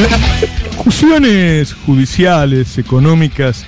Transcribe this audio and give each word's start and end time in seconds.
Las 0.00 0.40
discusiones 0.70 1.74
judiciales, 1.74 2.78
económicas 2.78 3.66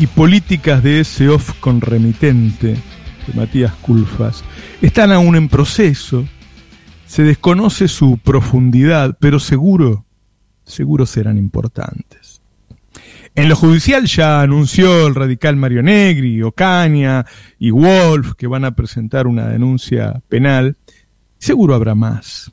y 0.00 0.08
políticas 0.08 0.82
de 0.82 0.98
ese 0.98 1.28
off 1.28 1.52
con 1.60 1.80
remitente 1.80 2.74
de 3.26 3.32
Matías 3.34 3.72
Culfas 3.74 4.42
están 4.80 5.12
aún 5.12 5.36
en 5.36 5.48
proceso. 5.48 6.26
Se 7.06 7.22
desconoce 7.22 7.86
su 7.86 8.18
profundidad, 8.18 9.16
pero 9.20 9.38
seguro, 9.38 10.04
seguro 10.64 11.06
serán 11.06 11.38
importantes. 11.38 12.42
En 13.36 13.48
lo 13.48 13.54
judicial 13.54 14.06
ya 14.06 14.42
anunció 14.42 15.06
el 15.06 15.14
radical 15.14 15.54
Mario 15.54 15.84
Negri, 15.84 16.42
Ocaña 16.42 17.24
y 17.60 17.70
Wolf 17.70 18.32
que 18.36 18.48
van 18.48 18.64
a 18.64 18.74
presentar 18.74 19.28
una 19.28 19.46
denuncia 19.46 20.20
penal. 20.28 20.76
Seguro 21.38 21.76
habrá 21.76 21.94
más. 21.94 22.50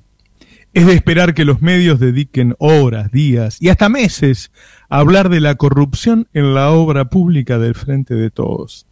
Es 0.73 0.85
de 0.85 0.93
esperar 0.93 1.33
que 1.33 1.45
los 1.45 1.61
medios 1.61 1.99
dediquen 1.99 2.55
horas, 2.59 3.11
días 3.11 3.57
y 3.59 3.69
hasta 3.69 3.89
meses 3.89 4.51
a 4.87 4.99
hablar 4.99 5.29
de 5.29 5.39
la 5.39 5.55
corrupción 5.55 6.27
en 6.33 6.53
la 6.53 6.69
obra 6.71 7.05
pública 7.05 7.57
del 7.57 7.73
Frente 7.73 8.13
de 8.13 8.29
Todos. 8.29 8.85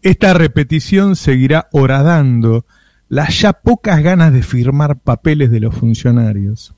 Esta 0.00 0.34
repetición 0.34 1.14
seguirá 1.14 1.68
horadando 1.72 2.66
las 3.08 3.38
ya 3.38 3.52
pocas 3.52 4.02
ganas 4.02 4.32
de 4.32 4.42
firmar 4.42 4.98
papeles 4.98 5.50
de 5.50 5.60
los 5.60 5.74
funcionarios. 5.74 6.74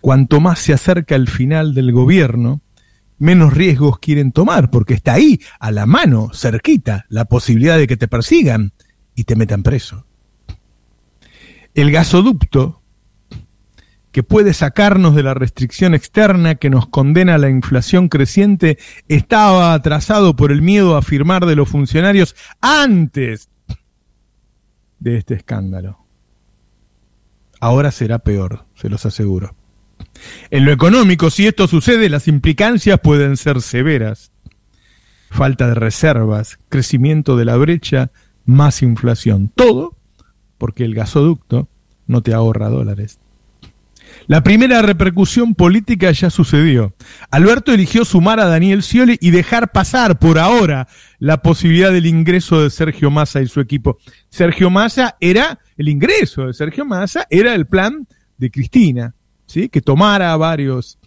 Cuanto 0.00 0.40
más 0.40 0.58
se 0.58 0.72
acerca 0.72 1.14
el 1.14 1.28
final 1.28 1.74
del 1.74 1.92
gobierno, 1.92 2.62
menos 3.18 3.52
riesgos 3.52 4.00
quieren 4.00 4.32
tomar, 4.32 4.70
porque 4.70 4.94
está 4.94 5.12
ahí, 5.12 5.40
a 5.60 5.70
la 5.70 5.86
mano, 5.86 6.30
cerquita, 6.34 7.06
la 7.08 7.26
posibilidad 7.26 7.78
de 7.78 7.86
que 7.86 7.96
te 7.96 8.08
persigan 8.08 8.72
y 9.14 9.24
te 9.24 9.36
metan 9.36 9.62
preso. 9.62 10.06
El 11.74 11.92
gasoducto, 11.92 12.81
que 14.12 14.22
puede 14.22 14.52
sacarnos 14.52 15.14
de 15.14 15.22
la 15.22 15.34
restricción 15.34 15.94
externa 15.94 16.56
que 16.56 16.70
nos 16.70 16.86
condena 16.86 17.34
a 17.34 17.38
la 17.38 17.48
inflación 17.48 18.08
creciente, 18.08 18.78
estaba 19.08 19.72
atrasado 19.72 20.36
por 20.36 20.52
el 20.52 20.60
miedo 20.62 20.96
a 20.96 21.02
firmar 21.02 21.46
de 21.46 21.56
los 21.56 21.68
funcionarios 21.68 22.36
antes 22.60 23.48
de 24.98 25.16
este 25.16 25.34
escándalo. 25.34 25.98
Ahora 27.58 27.90
será 27.90 28.18
peor, 28.18 28.66
se 28.74 28.90
los 28.90 29.06
aseguro. 29.06 29.56
En 30.50 30.64
lo 30.64 30.72
económico, 30.72 31.30
si 31.30 31.46
esto 31.46 31.66
sucede, 31.66 32.10
las 32.10 32.28
implicancias 32.28 33.00
pueden 33.00 33.36
ser 33.36 33.62
severas. 33.62 34.30
Falta 35.30 35.68
de 35.68 35.74
reservas, 35.74 36.58
crecimiento 36.68 37.36
de 37.36 37.46
la 37.46 37.56
brecha, 37.56 38.10
más 38.44 38.82
inflación. 38.82 39.50
Todo 39.54 39.96
porque 40.58 40.84
el 40.84 40.94
gasoducto 40.94 41.68
no 42.06 42.22
te 42.22 42.34
ahorra 42.34 42.68
dólares. 42.68 43.21
La 44.26 44.42
primera 44.42 44.82
repercusión 44.82 45.54
política 45.54 46.10
ya 46.12 46.30
sucedió. 46.30 46.94
Alberto 47.30 47.72
eligió 47.72 48.04
sumar 48.04 48.40
a 48.40 48.46
Daniel 48.46 48.82
Scioli 48.82 49.18
y 49.20 49.30
dejar 49.30 49.72
pasar 49.72 50.18
por 50.18 50.38
ahora 50.38 50.88
la 51.18 51.42
posibilidad 51.42 51.92
del 51.92 52.06
ingreso 52.06 52.62
de 52.62 52.70
Sergio 52.70 53.10
Massa 53.10 53.42
y 53.42 53.48
su 53.48 53.60
equipo. 53.60 53.98
Sergio 54.28 54.70
Massa 54.70 55.16
era, 55.20 55.58
el 55.76 55.88
ingreso 55.88 56.46
de 56.46 56.54
Sergio 56.54 56.84
Massa 56.84 57.26
era 57.30 57.54
el 57.54 57.66
plan 57.66 58.06
de 58.38 58.50
Cristina, 58.50 59.14
¿sí? 59.46 59.68
que 59.68 59.80
tomara 59.80 60.36
varios 60.36 60.98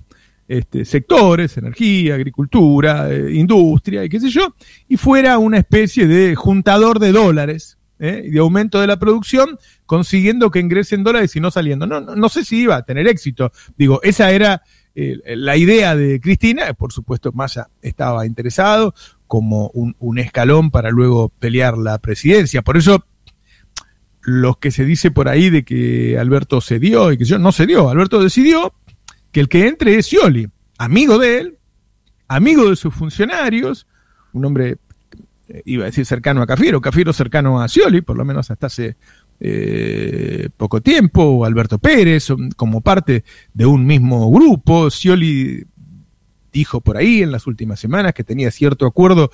este, 0.47 0.86
sectores, 0.86 1.58
energía, 1.58 2.16
agricultura, 2.16 3.11
eh, 3.11 3.33
industria 3.33 4.03
y 4.03 4.09
qué 4.09 4.19
sé 4.19 4.30
yo, 4.30 4.55
y 4.88 4.97
fuera 4.97 5.38
una 5.38 5.58
especie 5.58 6.08
de 6.08 6.36
juntador 6.36 6.99
de 6.99 7.11
dólares, 7.11 7.74
¿eh? 7.99 8.29
de 8.31 8.39
aumento 8.39 8.81
de 8.81 8.88
la 8.88 8.97
producción, 8.97 9.57
consiguiendo 9.85 10.51
que 10.51 10.59
ingresen 10.59 11.03
dólares 11.03 11.35
y 11.35 11.39
no 11.39 11.51
saliendo. 11.51 11.88
No, 11.88 12.02
no, 12.02 12.15
no 12.15 12.29
sé 12.29 12.43
si 12.43 12.61
iba 12.61 12.75
a 12.75 12.83
tener 12.83 13.07
éxito. 13.07 13.52
Digo, 13.77 13.99
esa 14.03 14.31
era 14.31 14.63
eh, 14.95 15.19
la 15.35 15.57
idea 15.57 15.95
de 15.95 16.21
Cristina, 16.21 16.73
por 16.73 16.93
supuesto 16.93 17.31
Massa 17.33 17.69
estaba 17.81 18.25
interesado 18.25 18.93
como 19.27 19.69
un, 19.73 19.95
un, 19.99 20.19
escalón 20.19 20.71
para 20.71 20.89
luego 20.89 21.29
pelear 21.29 21.77
la 21.77 21.97
presidencia. 21.97 22.61
Por 22.61 22.77
eso 22.77 23.05
los 24.21 24.58
que 24.58 24.71
se 24.71 24.86
dice 24.86 25.11
por 25.11 25.27
ahí 25.27 25.49
de 25.49 25.64
que 25.64 26.17
Alberto 26.17 26.61
cedió 26.61 27.11
y 27.11 27.17
que 27.17 27.25
yo 27.25 27.37
no 27.39 27.52
cedió, 27.52 27.89
Alberto 27.89 28.21
decidió 28.21 28.73
que 29.31 29.41
el 29.41 29.49
que 29.49 29.67
entre 29.67 29.97
es 29.97 30.05
Scioli, 30.05 30.47
amigo 30.77 31.20
de 31.20 31.39
él, 31.39 31.58
amigo 32.27 32.70
de 32.70 32.75
sus 32.75 32.93
funcionarios, 32.93 33.87
un 34.33 34.45
hombre 34.45 34.77
iba 35.66 35.83
a 35.83 35.86
decir 35.88 36.06
cercano 36.06 36.42
a 36.42 36.48
Cafiero, 36.48 36.82
Cafiero 36.82 37.14
cercano 37.14 37.61
a 37.61 37.67
Scioli, 37.67 38.02
por 38.02 38.17
lo 38.17 38.26
menos 38.26 38.50
hasta 38.52 38.67
hace 38.67 38.98
eh, 39.39 40.50
poco 40.56 40.82
tiempo, 40.82 41.23
o 41.23 41.45
Alberto 41.45 41.78
Pérez, 41.78 42.28
como 42.56 42.82
parte 42.82 43.23
de 43.54 43.66
un 43.66 43.86
mismo 43.86 44.32
grupo. 44.32 44.89
Scioli 44.89 45.66
dijo 46.52 46.82
por 46.82 46.98
ahí 46.98 47.22
en 47.22 47.32
las 47.32 47.48
últimas 47.48 47.80
semanas 47.80 48.14
que 48.14 48.23
tenía 48.23 48.50
cierto 48.50 48.86
acuerdo 48.86 49.30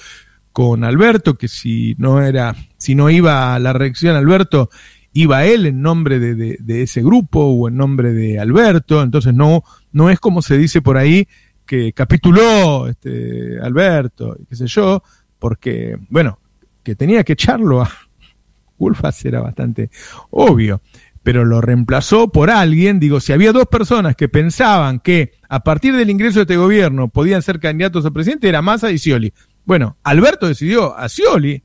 con 0.52 0.84
Alberto, 0.84 1.36
que 1.36 1.48
si 1.48 1.96
no 1.98 2.22
era, 2.22 2.56
si 2.78 2.96
no 2.96 3.10
iba 3.10 3.56
a 3.56 3.60
la 3.60 3.74
reacción 3.74 4.16
Alberto, 4.16 4.70
iba 5.14 5.46
él 5.46 5.66
en 5.66 5.82
nombre 5.82 6.20
de, 6.20 6.36
de, 6.36 6.58
de, 6.60 6.82
ese 6.84 7.02
grupo 7.02 7.42
o 7.42 7.68
en 7.68 7.78
nombre 7.78 8.12
de 8.12 8.40
Alberto, 8.40 9.02
entonces 9.02 9.34
no, 9.34 9.64
no 9.92 10.10
es 10.10 10.20
como 10.20 10.42
se 10.42 10.58
dice 10.58 10.82
por 10.82 10.98
ahí 10.98 11.28
que 11.66 11.94
capituló 11.94 12.88
este 12.88 13.60
Alberto, 13.62 14.38
qué 14.50 14.56
sé 14.56 14.68
yo, 14.68 15.04
porque, 15.42 15.98
bueno, 16.10 16.38
que 16.84 16.96
tenía 16.96 17.24
que 17.24 17.34
echarlo 17.34 17.82
a 17.82 17.92
Ulfas 18.78 19.26
era 19.26 19.42
bastante 19.42 19.90
obvio, 20.30 20.82
pero 21.24 21.46
lo 21.46 21.62
reemplazó 21.62 22.28
por 22.28 22.52
alguien, 22.52 23.00
digo, 23.00 23.20
si 23.20 23.34
había 23.34 23.52
dos 23.52 23.66
personas 23.66 24.16
que 24.16 24.30
pensaban 24.30 25.00
que 25.00 25.34
a 25.50 25.62
partir 25.64 25.96
del 25.96 26.12
ingreso 26.12 26.40
de 26.40 26.44
este 26.44 26.58
gobierno 26.58 27.08
podían 27.08 27.42
ser 27.42 27.60
candidatos 27.60 28.06
a 28.06 28.12
presidente, 28.12 28.48
era 28.48 28.62
Massa 28.62 28.92
y 28.92 29.00
Scioli. 29.00 29.34
Bueno, 29.66 29.98
Alberto 30.04 30.48
decidió 30.48 30.96
a 30.96 31.10
Scioli, 31.10 31.64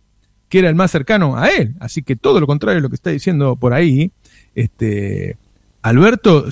que 0.49 0.59
era 0.59 0.71
el 0.71 0.75
más 0.75 0.91
cercano 0.91 1.37
a 1.37 1.49
él, 1.49 1.75
así 1.79 2.03
que 2.03 2.17
todo 2.17 2.41
lo 2.41 2.47
contrario 2.47 2.77
de 2.77 2.83
lo 2.83 2.89
que 2.89 2.97
está 2.97 3.11
diciendo 3.11 3.57
por 3.57 3.75
ahí, 3.75 4.11
este, 4.55 5.37
Alberto 5.83 6.47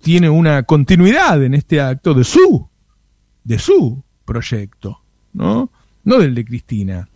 tiene 0.00 0.30
una 0.30 0.62
continuidad 0.62 1.44
en 1.44 1.52
este 1.52 1.82
acto 1.82 2.14
de 2.14 2.24
su, 2.24 2.68
de 3.44 3.58
su 3.58 4.02
proyecto, 4.24 5.02
¿no? 5.34 5.70
No 6.10 6.18
del 6.18 6.34
de 6.34 6.44
Cristina. 6.44 7.08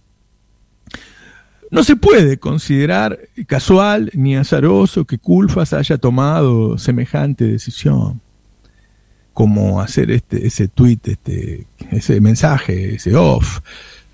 No 1.73 1.83
se 1.83 1.97
puede 1.97 2.39
considerar 2.39 3.19
casual 3.49 4.09
ni 4.15 4.37
azaroso 4.37 5.05
que 5.05 5.19
Culfas 5.19 5.73
haya 5.73 5.99
tomado 5.99 6.79
semejante 6.79 7.45
decisión, 7.45 8.21
como 9.33 9.81
hacer 9.81 10.13
este, 10.13 10.47
ese 10.47 10.69
tweet, 10.69 11.01
este, 11.07 11.67
ese 11.91 12.21
mensaje, 12.21 12.95
ese 12.95 13.17
off, 13.17 13.59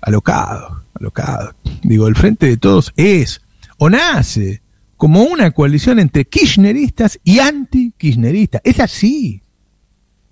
alocado, 0.01 0.83
alocado. 0.95 1.53
Digo, 1.83 2.07
el 2.07 2.15
Frente 2.15 2.47
de 2.47 2.57
Todos 2.57 2.91
es 2.95 3.39
o 3.77 3.87
nace 3.87 4.63
como 4.97 5.21
una 5.21 5.51
coalición 5.51 5.99
entre 5.99 6.25
kirchneristas 6.25 7.19
y 7.23 7.37
anti-kirchneristas. 7.37 8.61
Es 8.63 8.79
así. 8.79 9.43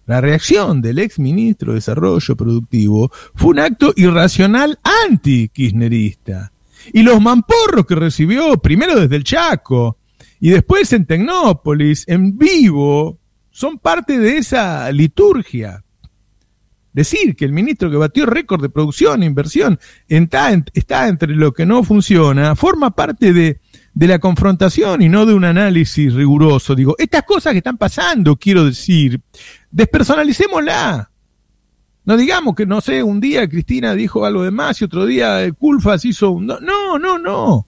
La 0.10 0.22
reacción 0.22 0.82
del 0.82 0.98
ex 0.98 1.20
ministro 1.20 1.72
de 1.72 1.76
Desarrollo 1.76 2.36
Productivo 2.36 3.12
fue 3.36 3.52
un 3.52 3.60
acto 3.60 3.94
irracional 3.96 4.80
anti-kirchnerista. 5.06 6.52
Y 6.92 7.04
los 7.04 7.22
mamporros 7.22 7.86
que 7.86 7.94
recibió, 7.94 8.58
primero 8.58 9.00
desde 9.00 9.18
el 9.18 9.24
Chaco 9.24 10.00
y 10.40 10.50
después 10.50 10.92
en 10.94 11.06
Tecnópolis, 11.06 12.06
en 12.08 12.40
vivo, 12.40 13.20
son 13.52 13.78
parte 13.78 14.18
de 14.18 14.38
esa 14.38 14.92
liturgia. 14.92 15.84
Decir 16.92 17.36
que 17.36 17.46
el 17.46 17.54
ministro 17.54 17.92
que 17.92 17.98
batió 17.98 18.26
récord 18.26 18.64
de 18.64 18.70
producción 18.70 19.22
e 19.22 19.28
inversión 19.28 19.80
está, 20.08 20.50
está 20.74 21.08
entre 21.08 21.36
lo 21.36 21.54
que 21.54 21.68
no 21.68 21.84
funciona, 21.84 22.56
forma 22.56 22.96
parte 22.96 23.32
de, 23.32 23.62
de 24.00 24.08
la 24.08 24.20
confrontación 24.20 25.02
y 25.02 25.10
no 25.10 25.26
de 25.26 25.34
un 25.34 25.44
análisis 25.44 26.14
riguroso. 26.14 26.74
Digo, 26.74 26.96
estas 26.98 27.24
cosas 27.24 27.52
que 27.52 27.58
están 27.58 27.78
pasando, 27.78 28.38
quiero 28.38 28.64
decir, 28.64 29.20
despersonalicémosla. 29.72 31.12
No 32.06 32.16
digamos 32.16 32.56
que, 32.56 32.66
no 32.66 32.80
sé, 32.80 33.04
un 33.04 33.20
día 33.20 33.50
Cristina 33.50 33.94
dijo 33.96 34.24
algo 34.24 34.44
de 34.44 34.52
más 34.52 34.80
y 34.80 34.86
otro 34.86 35.06
día 35.06 35.52
Culfas 35.52 36.06
hizo 36.06 36.32
un... 36.32 36.48
No, 36.48 36.98
no, 36.98 37.20
no. 37.20 37.68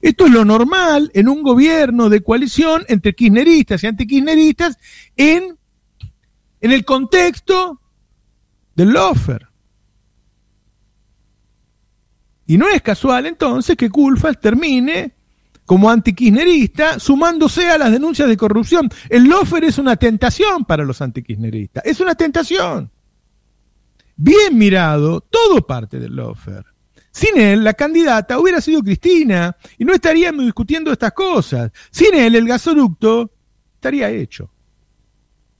Esto 0.00 0.24
es 0.24 0.32
lo 0.32 0.46
normal 0.46 1.10
en 1.12 1.28
un 1.28 1.42
gobierno 1.42 2.08
de 2.08 2.22
coalición 2.22 2.86
entre 2.88 3.14
kirchneristas 3.14 3.84
y 3.84 3.86
antikirchneristas 3.86 4.78
en, 5.14 5.58
en 6.62 6.72
el 6.72 6.86
contexto 6.86 7.82
del 8.74 8.94
lofer. 8.94 9.46
Y 12.46 12.56
no 12.56 12.66
es 12.66 12.80
casual 12.80 13.26
entonces 13.26 13.76
que 13.76 13.90
Culfas 13.90 14.40
termine 14.40 15.15
como 15.66 15.90
antikirchnerista, 15.90 16.98
sumándose 16.98 17.68
a 17.68 17.76
las 17.76 17.92
denuncias 17.92 18.28
de 18.28 18.36
corrupción. 18.36 18.88
El 19.10 19.24
lofer 19.24 19.64
es 19.64 19.78
una 19.78 19.96
tentación 19.96 20.64
para 20.64 20.84
los 20.84 21.02
antikirchneristas, 21.02 21.84
es 21.84 22.00
una 22.00 22.14
tentación. 22.14 22.90
Bien 24.16 24.56
mirado, 24.56 25.20
todo 25.20 25.66
parte 25.66 25.98
del 25.98 26.16
lofer. 26.16 26.64
Sin 27.10 27.38
él, 27.38 27.64
la 27.64 27.74
candidata 27.74 28.38
hubiera 28.38 28.60
sido 28.60 28.82
Cristina 28.82 29.56
y 29.78 29.84
no 29.84 29.92
estaríamos 29.92 30.44
discutiendo 30.44 30.92
estas 30.92 31.12
cosas. 31.12 31.72
Sin 31.90 32.14
él, 32.14 32.34
el 32.36 32.46
gasoducto 32.46 33.32
estaría 33.74 34.10
hecho. 34.10 34.50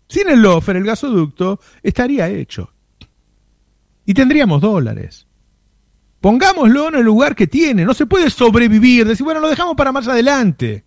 Sin 0.09 0.29
el 0.29 0.41
lofer, 0.41 0.76
el 0.76 0.85
gasoducto 0.85 1.59
estaría 1.82 2.29
hecho. 2.29 2.73
Y 4.05 4.14
tendríamos 4.14 4.61
dólares. 4.61 5.26
Pongámoslo 6.26 6.88
en 6.88 6.96
el 6.96 7.05
lugar 7.05 7.37
que 7.37 7.46
tiene. 7.46 7.84
No 7.84 7.94
se 7.94 8.05
puede 8.05 8.31
sobrevivir. 8.31 9.06
Decir, 9.06 9.25
bueno, 9.25 9.38
lo 9.38 9.49
dejamos 9.49 9.76
para 9.76 9.93
más 9.93 10.08
adelante. 10.08 10.84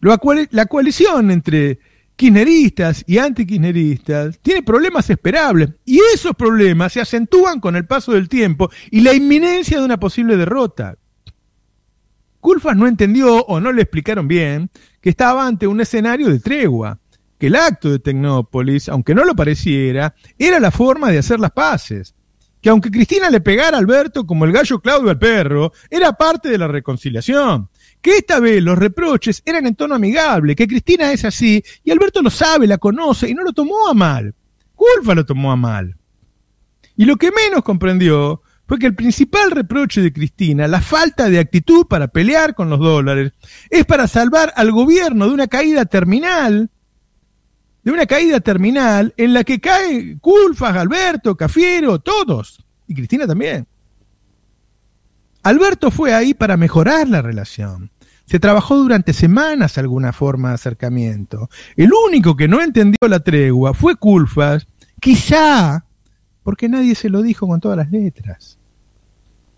La 0.00 0.66
coalición 0.66 1.30
entre 1.30 1.78
kirchneristas 2.14 3.04
y 3.06 3.16
antikirchneristas 3.16 4.38
tiene 4.40 4.62
problemas 4.62 5.08
esperables. 5.08 5.70
Y 5.86 5.98
esos 6.12 6.36
problemas 6.36 6.92
se 6.92 7.00
acentúan 7.00 7.58
con 7.58 7.74
el 7.74 7.86
paso 7.86 8.12
del 8.12 8.28
tiempo 8.28 8.70
y 8.90 9.00
la 9.00 9.14
inminencia 9.14 9.78
de 9.78 9.84
una 9.86 9.98
posible 9.98 10.36
derrota. 10.36 10.98
Culfas 12.40 12.76
no 12.76 12.86
entendió 12.86 13.46
o 13.46 13.60
no 13.60 13.72
le 13.72 13.80
explicaron 13.80 14.28
bien 14.28 14.68
que 15.00 15.08
estaba 15.08 15.46
ante 15.46 15.66
un 15.66 15.80
escenario 15.80 16.28
de 16.28 16.40
tregua, 16.40 16.98
que 17.38 17.46
el 17.46 17.56
acto 17.56 17.90
de 17.90 17.98
Tecnópolis, 17.98 18.90
aunque 18.90 19.14
no 19.14 19.24
lo 19.24 19.34
pareciera, 19.34 20.14
era 20.38 20.60
la 20.60 20.70
forma 20.70 21.10
de 21.10 21.16
hacer 21.16 21.40
las 21.40 21.52
paces, 21.52 22.14
que 22.60 22.70
aunque 22.70 22.90
Cristina 22.90 23.30
le 23.30 23.40
pegara 23.40 23.76
a 23.76 23.80
Alberto 23.80 24.26
como 24.26 24.44
el 24.44 24.52
gallo 24.52 24.80
Claudio 24.80 25.10
al 25.10 25.18
perro, 25.18 25.72
era 25.90 26.12
parte 26.12 26.48
de 26.48 26.58
la 26.58 26.68
reconciliación, 26.68 27.68
que 28.00 28.18
esta 28.18 28.40
vez 28.40 28.62
los 28.62 28.78
reproches 28.78 29.42
eran 29.44 29.66
en 29.66 29.74
tono 29.74 29.94
amigable, 29.94 30.56
que 30.56 30.66
Cristina 30.66 31.12
es 31.12 31.24
así, 31.24 31.62
y 31.84 31.90
Alberto 31.90 32.22
lo 32.22 32.30
sabe, 32.30 32.66
la 32.66 32.78
conoce, 32.78 33.28
y 33.28 33.34
no 33.34 33.42
lo 33.42 33.52
tomó 33.52 33.88
a 33.88 33.94
mal. 33.94 34.34
Culfa 34.74 35.14
lo 35.14 35.24
tomó 35.24 35.52
a 35.52 35.56
mal. 35.56 35.96
Y 36.96 37.04
lo 37.04 37.16
que 37.16 37.30
menos 37.30 37.62
comprendió 37.62 38.42
fue 38.66 38.78
que 38.78 38.86
el 38.86 38.94
principal 38.94 39.50
reproche 39.50 40.02
de 40.02 40.12
Cristina, 40.12 40.68
la 40.68 40.80
falta 40.80 41.30
de 41.30 41.38
actitud 41.38 41.86
para 41.86 42.08
pelear 42.08 42.54
con 42.54 42.68
los 42.68 42.78
dólares, 42.78 43.32
es 43.70 43.86
para 43.86 44.06
salvar 44.06 44.52
al 44.56 44.72
gobierno 44.72 45.26
de 45.26 45.32
una 45.32 45.46
caída 45.46 45.86
terminal, 45.86 46.70
de 47.88 47.94
una 47.94 48.04
caída 48.04 48.38
terminal 48.40 49.14
en 49.16 49.32
la 49.32 49.44
que 49.44 49.60
cae 49.60 50.18
Culfas, 50.18 50.76
Alberto, 50.76 51.34
Cafiero, 51.38 51.98
todos, 51.98 52.62
y 52.86 52.94
Cristina 52.94 53.26
también. 53.26 53.66
Alberto 55.42 55.90
fue 55.90 56.12
ahí 56.12 56.34
para 56.34 56.58
mejorar 56.58 57.08
la 57.08 57.22
relación. 57.22 57.90
Se 58.26 58.38
trabajó 58.38 58.76
durante 58.76 59.14
semanas 59.14 59.78
alguna 59.78 60.12
forma 60.12 60.50
de 60.50 60.56
acercamiento. 60.56 61.48
El 61.76 61.90
único 62.06 62.36
que 62.36 62.46
no 62.46 62.60
entendió 62.60 63.08
la 63.08 63.20
tregua 63.20 63.72
fue 63.72 63.96
Culfas, 63.96 64.66
quizá 65.00 65.86
porque 66.42 66.68
nadie 66.68 66.94
se 66.94 67.08
lo 67.08 67.22
dijo 67.22 67.48
con 67.48 67.58
todas 67.58 67.78
las 67.78 67.90
letras. 67.90 68.58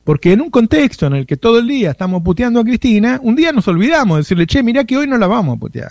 Porque 0.05 0.35
en 0.35 0.41
un 0.41 0.51
contexto 0.51 1.07
en 1.07 1.15
el 1.15 1.27
que 1.27 1.37
todo 1.37 1.59
el 1.59 1.67
día 1.67 1.91
estamos 1.91 2.23
puteando 2.23 2.61
a 2.61 2.65
Cristina, 2.65 3.19
un 3.25 3.35
día 3.35 3.51
nos 3.51 3.67
olvidamos 3.67 4.19
de 4.19 4.21
decirle, 4.21 4.47
che, 4.47 4.63
mirá 4.63 4.85
que 4.85 4.97
hoy 4.97 5.09
no 5.09 5.19
la 5.19 5.27
vamos 5.27 5.57
a 5.57 5.59
putear. 5.59 5.91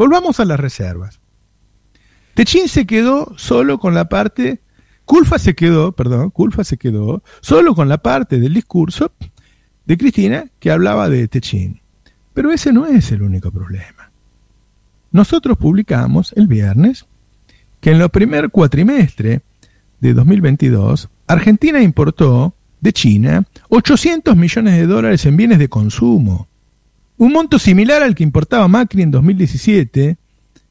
Volvamos 0.00 0.40
a 0.40 0.46
las 0.46 0.58
reservas. 0.58 1.20
Techín 2.32 2.68
se 2.68 2.86
quedó 2.86 3.34
solo 3.36 3.78
con 3.78 3.92
la 3.92 4.08
parte, 4.08 4.62
Culfa 5.04 5.38
se 5.38 5.54
quedó, 5.54 5.92
perdón, 5.92 6.30
Culfa 6.30 6.64
se 6.64 6.78
quedó 6.78 7.22
solo 7.42 7.74
con 7.74 7.90
la 7.90 7.98
parte 7.98 8.40
del 8.40 8.54
discurso 8.54 9.12
de 9.84 9.98
Cristina 9.98 10.46
que 10.58 10.70
hablaba 10.70 11.10
de 11.10 11.28
Techín. 11.28 11.82
Pero 12.32 12.50
ese 12.50 12.72
no 12.72 12.86
es 12.86 13.12
el 13.12 13.20
único 13.20 13.50
problema. 13.52 14.10
Nosotros 15.12 15.58
publicamos 15.58 16.32
el 16.34 16.46
viernes 16.46 17.04
que 17.82 17.90
en 17.90 18.00
el 18.00 18.08
primer 18.08 18.48
cuatrimestre 18.48 19.42
de 20.00 20.14
2022 20.14 21.10
Argentina 21.26 21.82
importó 21.82 22.54
de 22.80 22.94
China 22.94 23.44
800 23.68 24.34
millones 24.34 24.78
de 24.78 24.86
dólares 24.86 25.26
en 25.26 25.36
bienes 25.36 25.58
de 25.58 25.68
consumo, 25.68 26.48
un 27.20 27.32
monto 27.32 27.58
similar 27.58 28.02
al 28.02 28.14
que 28.14 28.22
importaba 28.22 28.66
Macri 28.66 29.02
en 29.02 29.10
2017, 29.10 30.16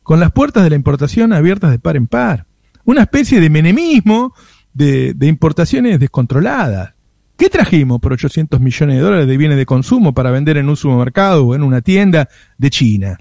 con 0.01 0.19
las 0.19 0.31
puertas 0.31 0.63
de 0.63 0.71
la 0.71 0.75
importación 0.75 1.31
abiertas 1.31 1.69
de 1.69 1.77
par 1.77 1.95
en 1.95 2.07
par, 2.07 2.47
una 2.85 3.03
especie 3.03 3.39
de 3.39 3.51
menemismo 3.51 4.33
de, 4.73 5.15
importaciones 5.21 5.99
descontroladas. 5.99 6.95
¿Qué 7.37 7.49
trajimos 7.49 7.99
por 7.99 8.13
800 8.13 8.59
millones 8.61 8.95
de 8.95 9.01
dólares 9.03 9.27
de 9.27 9.37
bienes 9.37 9.59
de 9.59 9.67
consumo 9.67 10.15
para 10.15 10.31
vender 10.31 10.57
en 10.57 10.69
un 10.69 10.75
supermercado 10.75 11.45
o 11.45 11.53
en 11.53 11.61
una 11.61 11.81
tienda 11.81 12.27
de 12.57 12.69
China? 12.71 13.19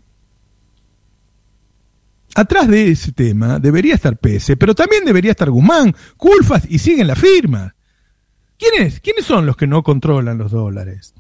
Atrás 2.35 2.67
de 2.67 2.91
ese 2.91 3.13
tema 3.13 3.59
debería 3.59 3.95
estar 3.95 4.17
Pese, 4.17 4.57
pero 4.57 4.75
también 4.75 5.05
debería 5.05 5.33
estar 5.33 5.51
Guzmán, 5.51 5.95
Culfas 6.17 6.65
y 6.67 6.79
siguen 6.79 7.07
la 7.07 7.15
firma. 7.15 7.75
¿Quiénes? 8.57 9.01
¿Quiénes 9.01 9.27
son 9.27 9.45
los 9.45 9.55
que 9.55 9.67
no 9.67 9.83
controlan 9.83 10.39
los 10.39 10.51
dólares? 10.51 11.13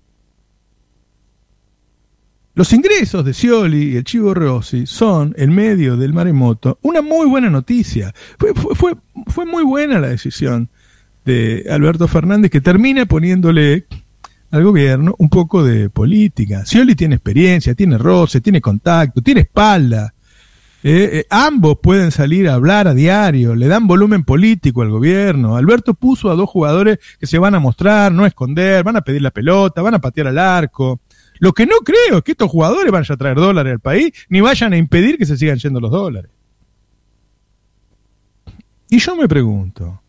Los 2.59 2.73
ingresos 2.73 3.25
de 3.25 3.35
Scioli 3.35 3.93
y 3.93 3.97
el 3.99 4.03
Chivo 4.03 4.35
Rossi 4.35 4.85
son, 4.85 5.33
en 5.39 5.55
medio 5.55 5.97
del 5.97 6.13
maremoto, 6.13 6.81
una 6.83 7.03
muy 7.03 7.29
buena 7.29 7.49
noticia. 7.49 8.13
Fue, 8.37 8.53
fue, 8.53 8.97
fue, 9.29 9.47
muy 9.47 9.63
buena 9.63 10.01
la 10.01 10.09
decisión 10.09 10.69
de 11.25 11.67
Alberto 11.71 12.09
Fernández 12.09 12.51
que 12.51 12.61
termina 12.61 13.07
poniéndole 13.07 13.87
al 14.51 14.65
gobierno 14.65 15.15
un 15.19 15.29
poco 15.29 15.63
de 15.63 15.89
política. 15.89 16.67
Scioli 16.67 16.97
tiene 16.97 17.15
experiencia, 17.15 17.77
tiene 17.77 17.97
roce, 17.97 18.41
tiene 18.41 18.61
contacto, 18.61 19.23
tiene 19.23 19.43
espalda. 19.43 20.13
Eh, 20.83 21.11
eh, 21.13 21.27
ambos 21.31 21.79
pueden 21.81 22.11
salir 22.11 22.49
a 22.49 22.55
hablar 22.55 22.89
a 22.89 22.95
diario, 22.95 23.55
le 23.55 23.69
dan 23.69 23.87
volumen 23.87 24.25
político 24.25 24.83
al 24.83 24.91
gobierno. 24.91 25.57
Alberto 25.57 25.95
puso 25.95 26.29
a 26.29 26.35
dos 26.35 26.51
jugadores 26.51 26.99
que 27.21 27.29
se 27.29 27.39
van 27.39 27.55
a 27.55 27.61
mostrar, 27.61 28.11
no 28.11 28.25
a 28.25 28.27
esconder, 28.27 28.83
van 28.83 28.97
a 28.97 29.03
pedir 29.03 29.23
la 29.23 29.31
pelota, 29.31 29.81
van 29.81 29.95
a 29.95 30.01
patear 30.01 30.27
al 30.27 30.39
arco. 30.39 30.99
Lo 31.39 31.53
que 31.53 31.67
no 31.67 31.77
creo 31.85 32.19
es 32.19 32.23
que 32.25 32.33
estos 32.33 32.51
jugadores 32.51 32.91
vayan 32.91 33.15
a 33.15 33.17
traer 33.17 33.37
dólares 33.37 33.73
al 33.73 33.81
país, 33.81 34.13
ni 34.29 34.41
vayan 34.41 34.73
a 34.73 34.77
impedir 34.77 35.19
que 35.19 35.27
se 35.27 35.37
sigan 35.37 35.59
yendo 35.59 35.81
los 35.81 35.91
dólares. 35.91 36.31
Y 38.91 38.99
yo 38.99 39.17
me 39.17 39.29
pregunto, 39.29 40.03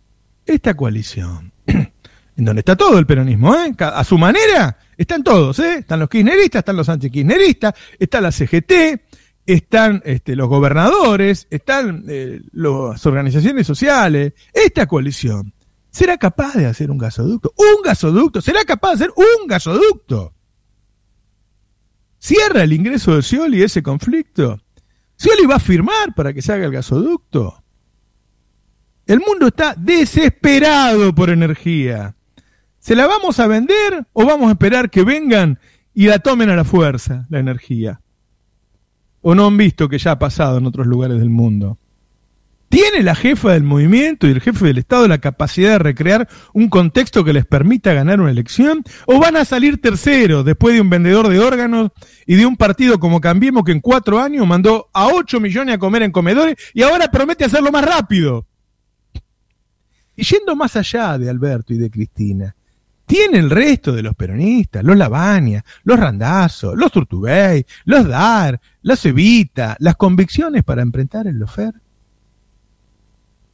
esta 0.46 0.74
coalición, 0.74 1.52
en 1.66 2.46
donde 2.46 2.62
está 2.62 2.76
todo 2.76 2.98
el 2.98 3.06
peronismo, 3.06 3.54
¿eh? 3.56 3.74
a 3.78 4.04
su 4.04 4.18
manera, 4.18 4.78
están 4.98 5.24
todos, 5.24 5.60
¿eh? 5.60 5.80
están 5.80 6.00
los 6.00 6.10
kirchneristas, 6.10 6.60
están 6.60 6.78
los 6.78 6.90
antikirchneristas, 6.90 7.74
está 8.00 8.22
la 8.22 8.32
CGT, 8.32 8.72
están 9.46 10.02
este, 10.06 10.36
los 10.36 10.48
gobernadores, 10.48 11.48
están 11.50 12.06
eh, 12.08 12.40
las 12.54 13.06
organizaciones 13.06 13.66
sociales. 13.66 14.34
Esta 14.54 14.86
coalición 14.86 15.54
será 15.90 16.18
capaz 16.18 16.54
de 16.54 16.68
hacer 16.68 16.92
un 16.92 16.98
gasoducto. 16.98 17.54
Un 17.58 17.82
gasoducto. 17.84 18.42
Será 18.42 18.64
capaz 18.64 18.90
de 18.90 18.96
hacer 18.96 19.14
un 19.16 19.48
gasoducto. 19.48 20.34
Cierra 22.20 22.64
el 22.64 22.74
ingreso 22.74 23.16
de 23.16 23.24
Scioli 23.24 23.64
ese 23.64 23.82
conflicto. 23.82 24.60
Scioli 25.18 25.46
va 25.48 25.56
a 25.56 25.60
firmar 25.60 26.14
para 26.16 26.34
que 26.34 26.42
se 26.42 26.54
haga 26.54 26.66
el 26.66 26.72
gasoducto. 26.72 27.64
El 29.08 29.22
mundo 29.22 29.48
está 29.48 29.74
desesperado 29.76 31.16
por 31.16 31.32
energía. 31.32 32.16
¿Se 32.78 32.96
la 32.96 33.08
vamos 33.08 33.40
a 33.40 33.48
vender 33.48 34.06
o 34.14 34.26
vamos 34.26 34.50
a 34.50 34.52
esperar 34.52 34.92
que 34.92 35.04
vengan 35.04 35.60
y 35.94 36.06
la 36.06 36.20
tomen 36.20 36.50
a 36.50 36.56
la 36.56 36.64
fuerza, 36.64 37.26
la 37.30 37.40
energía? 37.40 38.02
o 39.22 39.36
no 39.36 39.48
han 39.48 39.58
visto 39.58 39.90
que 39.90 39.98
ya 39.98 40.12
ha 40.12 40.20
pasado 40.20 40.58
en 40.58 40.66
otros 40.66 40.88
lugares 40.88 41.20
del 41.20 41.30
mundo. 41.30 41.78
¿Tiene 42.70 43.02
la 43.02 43.16
jefa 43.16 43.54
del 43.54 43.64
movimiento 43.64 44.28
y 44.28 44.32
el 44.32 44.42
jefe 44.42 44.68
del 44.68 44.78
Estado 44.78 45.08
la 45.08 45.18
capacidad 45.18 45.72
de 45.72 45.80
recrear 45.80 46.30
un 46.54 46.70
contexto 46.70 47.24
que 47.24 47.34
les 47.34 47.48
permita 47.48 47.94
ganar 47.94 48.22
una 48.22 48.30
elección? 48.30 48.84
¿O 49.08 49.20
van 49.20 49.38
a 49.38 49.46
salir 49.46 49.82
terceros 49.82 50.46
después 50.46 50.76
de 50.76 50.82
un 50.82 50.90
vendedor 50.90 51.30
de 51.30 51.40
órganos 51.40 51.90
y 52.28 52.36
de 52.36 52.46
un 52.46 52.56
partido 52.56 53.00
como 53.00 53.22
Cambiemos 53.22 53.64
que 53.64 53.72
en 53.72 53.80
cuatro 53.80 54.20
años 54.20 54.46
mandó 54.46 54.88
a 54.94 55.08
ocho 55.08 55.40
millones 55.40 55.76
a 55.76 55.80
comer 55.80 56.04
en 56.04 56.12
comedores 56.12 56.58
y 56.76 56.84
ahora 56.84 57.10
promete 57.10 57.44
hacerlo 57.44 57.72
más 57.72 57.84
rápido? 57.84 58.46
Y 60.16 60.24
yendo 60.24 60.56
más 60.56 60.76
allá 60.76 61.18
de 61.18 61.28
Alberto 61.28 61.74
y 61.74 61.78
de 61.78 61.90
Cristina, 61.90 62.56
tiene 63.08 63.40
el 63.40 63.50
resto 63.50 63.94
de 63.94 64.04
los 64.04 64.14
peronistas, 64.14 64.84
los 64.84 64.96
Lavagna, 64.96 65.66
los 65.84 66.00
Randazzo, 66.00 66.76
los 66.76 66.92
Turtubey, 66.92 67.66
los 67.86 68.08
Dar, 68.08 68.62
las 68.84 69.04
Evita, 69.08 69.76
las 69.80 69.96
convicciones 69.96 70.64
para 70.64 70.84
enfrentar 70.84 71.26
el 71.26 71.40
Lofer? 71.40 71.74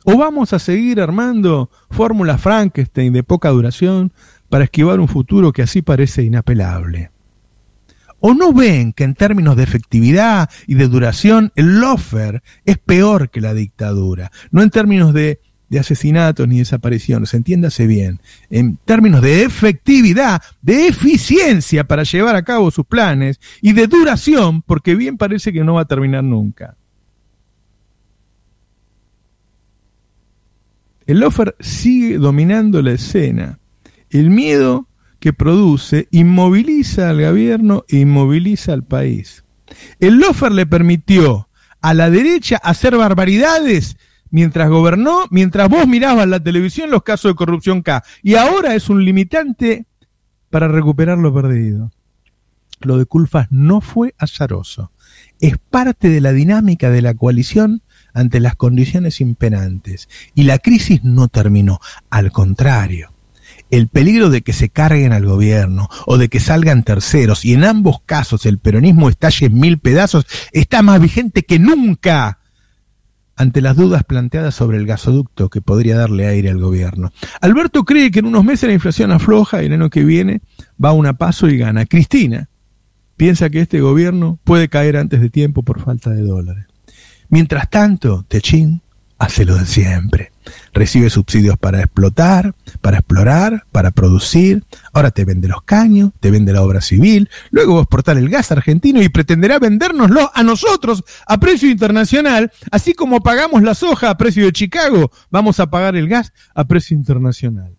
¿O 0.08 0.18
vamos 0.18 0.54
a 0.54 0.60
seguir 0.60 1.02
armando 1.02 1.72
fórmulas 1.90 2.40
Frankenstein 2.40 3.12
de 3.12 3.24
poca 3.24 3.50
duración 3.50 4.14
para 4.50 4.66
esquivar 4.66 5.00
un 5.00 5.08
futuro 5.08 5.52
que 5.52 5.64
así 5.64 5.82
parece 5.82 6.22
inapelable? 6.22 7.10
¿O 8.20 8.36
no 8.36 8.54
ven 8.54 8.94
que 8.94 9.04
en 9.04 9.16
términos 9.16 9.56
de 9.56 9.64
efectividad 9.64 10.48
y 10.68 10.76
de 10.76 10.88
duración 10.88 11.52
el 11.56 11.80
lofer 11.80 12.44
es 12.66 12.78
peor 12.78 13.32
que 13.32 13.42
la 13.42 13.56
dictadura? 13.56 14.32
No 14.52 14.62
en 14.62 14.70
términos 14.70 15.12
de 15.12 15.42
de 15.68 15.80
asesinatos 15.80 16.48
ni 16.48 16.60
desapariciones, 16.60 17.34
entiéndase 17.34 17.88
bien, 17.88 18.22
en 18.52 18.78
términos 18.78 19.24
de 19.24 19.44
efectividad, 19.44 20.44
de 20.62 20.88
eficiencia 20.88 21.86
para 21.86 22.04
llevar 22.04 22.36
a 22.36 22.44
cabo 22.44 22.70
sus 22.70 22.86
planes 22.86 23.40
y 23.64 23.74
de 23.74 23.88
duración, 23.88 24.62
porque 24.62 24.94
bien 24.94 25.18
parece 25.18 25.52
que 25.52 25.64
no 25.64 25.74
va 25.74 25.82
a 25.82 25.86
terminar 25.86 26.24
nunca. 26.24 26.78
El 31.08 31.20
lofer 31.20 31.56
sigue 31.60 32.18
dominando 32.18 32.82
la 32.82 32.94
escena. 32.94 33.60
El 34.10 34.30
miedo 34.30 34.88
que 35.20 35.34
produce 35.34 36.08
inmoviliza 36.12 37.10
al 37.10 37.22
gobierno 37.22 37.86
e 37.90 37.98
inmoviliza 37.98 38.74
al 38.74 38.84
país. 38.84 39.44
El 40.00 40.20
lofer 40.20 40.52
le 40.52 40.66
permitió 40.66 41.50
a 41.82 41.94
la 41.94 42.10
derecha 42.10 42.58
hacer 42.58 42.98
barbaridades 42.98 43.98
mientras 44.32 44.70
gobernó, 44.70 45.26
mientras 45.30 45.70
vos 45.70 45.88
mirabas 45.88 46.28
la 46.28 46.40
televisión 46.40 46.92
los 46.92 47.04
casos 47.04 47.32
de 47.32 47.36
corrupción 47.36 47.82
K. 47.82 48.04
Y 48.22 48.36
ahora 48.36 48.76
es 48.76 48.90
un 48.90 49.06
limitante 49.06 49.86
para 50.50 50.68
recuperar 50.68 51.18
lo 51.18 51.34
perdido. 51.34 51.92
Lo 52.82 52.98
de 52.98 53.06
Culfas 53.06 53.48
no 53.50 53.82
fue 53.82 54.14
azaroso. 54.18 54.92
Es 55.40 55.58
parte 55.58 56.10
de 56.10 56.22
la 56.22 56.34
dinámica 56.34 56.90
de 56.90 57.02
la 57.02 57.14
coalición 57.14 57.82
ante 58.16 58.40
las 58.40 58.56
condiciones 58.56 59.22
impenantes. 59.22 60.10
Y 60.34 60.44
la 60.44 60.58
crisis 60.58 61.04
no 61.04 61.28
terminó. 61.28 61.80
Al 62.10 62.32
contrario, 62.32 63.14
el 63.70 63.88
peligro 63.88 64.30
de 64.32 64.42
que 64.42 64.54
se 64.54 64.70
carguen 64.70 65.14
al 65.14 65.26
gobierno 65.26 65.90
o 66.08 66.18
de 66.18 66.30
que 66.30 66.40
salgan 66.40 66.84
terceros 66.84 67.46
y 67.46 67.54
en 67.54 67.66
ambos 67.66 67.98
casos 68.06 68.46
el 68.46 68.58
peronismo 68.58 69.10
estalle 69.10 69.48
en 69.48 69.60
mil 69.60 69.78
pedazos 69.80 70.26
está 70.52 70.82
más 70.82 71.00
vigente 71.00 71.44
que 71.44 71.60
nunca 71.60 72.40
ante 73.36 73.62
las 73.62 73.76
dudas 73.76 74.06
planteadas 74.06 74.56
sobre 74.56 74.78
el 74.78 74.86
gasoducto 74.86 75.50
que 75.50 75.62
podría 75.62 75.98
darle 75.98 76.26
aire 76.26 76.50
al 76.50 76.60
gobierno. 76.60 77.12
Alberto 77.42 77.84
cree 77.84 78.10
que 78.12 78.20
en 78.20 78.28
unos 78.28 78.46
meses 78.46 78.70
la 78.70 78.74
inflación 78.74 79.12
afloja 79.12 79.62
y 79.62 79.66
el 79.66 79.74
año 79.74 79.90
que 79.90 80.06
viene 80.06 80.42
va 80.84 80.90
a 80.90 80.94
una 80.94 81.14
paso 81.14 81.50
y 81.50 81.58
gana. 81.58 81.86
Cristina 81.86 82.50
piensa 83.18 83.50
que 83.50 83.60
este 83.60 83.82
gobierno 83.82 84.40
puede 84.46 84.70
caer 84.70 84.96
antes 84.96 85.20
de 85.20 85.30
tiempo 85.30 85.64
por 85.64 85.82
falta 85.82 86.12
de 86.12 86.22
dólares. 86.22 86.66
Mientras 87.30 87.70
tanto, 87.70 88.26
Techín 88.28 88.82
hace 89.18 89.46
lo 89.46 89.56
de 89.56 89.66
siempre. 89.66 90.32
Recibe 90.74 91.10
subsidios 91.10 91.58
para 91.58 91.80
explotar, 91.80 92.54
para 92.82 92.98
explorar, 92.98 93.66
para 93.72 93.92
producir. 93.92 94.64
Ahora 94.94 95.12
te 95.12 95.26
vende 95.26 95.48
los 95.48 95.64
caños, 95.64 96.12
te 96.20 96.32
vende 96.32 96.54
la 96.54 96.62
obra 96.62 96.82
civil. 96.82 97.30
Luego 97.50 97.76
va 97.76 97.80
a 97.80 97.84
exportar 97.84 98.18
el 98.18 98.30
gas 98.30 98.52
argentino 98.52 99.02
y 99.02 99.10
pretenderá 99.10 99.58
vendérnoslo 99.58 100.30
a 100.34 100.44
nosotros 100.44 101.04
a 101.26 101.40
precio 101.40 101.70
internacional. 101.70 102.52
Así 102.72 102.94
como 102.94 103.22
pagamos 103.22 103.64
la 103.64 103.74
soja 103.74 104.10
a 104.10 104.18
precio 104.18 104.46
de 104.46 104.52
Chicago, 104.52 105.12
vamos 105.32 105.60
a 105.60 105.70
pagar 105.70 105.96
el 105.96 106.08
gas 106.08 106.34
a 106.54 106.66
precio 106.66 106.96
internacional. 106.96 107.76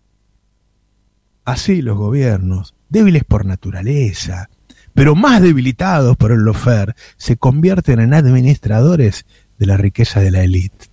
Así 1.45 1.81
los 1.81 1.97
gobiernos, 1.97 2.75
débiles 2.89 3.23
por 3.23 3.45
naturaleza, 3.45 4.49
pero 4.97 5.13
más 5.13 5.43
debilitados 5.43 6.17
por 6.17 6.31
el 6.31 6.39
lofer, 6.39 6.95
se 7.17 7.37
convierten 7.37 7.99
en 7.99 8.15
administradores 8.15 9.27
de 9.59 9.67
la 9.67 9.77
riqueza 9.77 10.21
de 10.21 10.31
la 10.31 10.41
élite. 10.41 10.87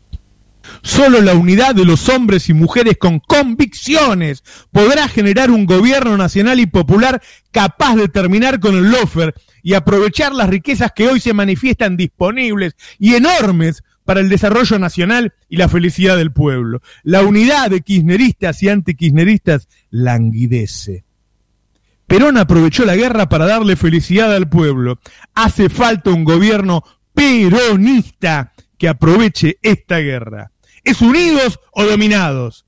Solo 0.82 1.22
la 1.22 1.32
unidad 1.32 1.74
de 1.74 1.86
los 1.86 2.10
hombres 2.10 2.50
y 2.50 2.52
mujeres 2.52 2.98
con 2.98 3.18
convicciones 3.18 4.44
podrá 4.70 5.08
generar 5.08 5.50
un 5.50 5.64
gobierno 5.64 6.18
nacional 6.18 6.60
y 6.60 6.66
popular 6.66 7.22
capaz 7.50 7.96
de 7.96 8.08
terminar 8.08 8.60
con 8.60 8.76
el 8.76 8.90
lofer 8.90 9.32
y 9.62 9.72
aprovechar 9.72 10.34
las 10.34 10.50
riquezas 10.50 10.92
que 10.94 11.08
hoy 11.08 11.18
se 11.18 11.32
manifiestan 11.32 11.96
disponibles 11.96 12.76
y 12.98 13.14
enormes 13.14 13.84
para 14.04 14.20
el 14.20 14.28
desarrollo 14.28 14.78
nacional 14.78 15.32
y 15.48 15.56
la 15.56 15.70
felicidad 15.70 16.18
del 16.18 16.30
pueblo. 16.30 16.82
La 17.04 17.22
unidad 17.22 17.70
de 17.70 17.80
kirchneristas 17.80 18.62
y 18.62 18.68
antikirchneristas 18.68 19.66
languidece. 19.88 21.03
Perón 22.06 22.36
aprovechó 22.36 22.84
la 22.84 22.96
guerra 22.96 23.28
para 23.28 23.46
darle 23.46 23.76
felicidad 23.76 24.34
al 24.34 24.48
pueblo. 24.48 24.98
Hace 25.34 25.68
falta 25.68 26.10
un 26.10 26.24
gobierno 26.24 26.84
peronista 27.14 28.52
que 28.76 28.88
aproveche 28.88 29.58
esta 29.62 29.98
guerra. 29.98 30.52
Es 30.82 31.00
unidos 31.00 31.60
o 31.72 31.84
dominados, 31.84 32.66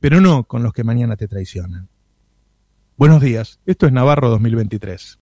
pero 0.00 0.20
no 0.20 0.44
con 0.44 0.62
los 0.62 0.72
que 0.72 0.84
mañana 0.84 1.16
te 1.16 1.28
traicionan. 1.28 1.88
Buenos 2.96 3.20
días, 3.20 3.60
esto 3.66 3.86
es 3.86 3.92
Navarro 3.92 4.30
2023. 4.30 5.14